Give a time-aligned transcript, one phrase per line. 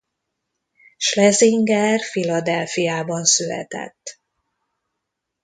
[0.97, 4.19] Schlesinger Philadelphiában született.